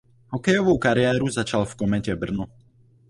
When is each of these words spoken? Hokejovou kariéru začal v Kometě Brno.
Hokejovou 0.29 0.77
kariéru 0.79 1.29
začal 1.29 1.65
v 1.65 1.75
Kometě 1.75 2.15
Brno. 2.15 2.45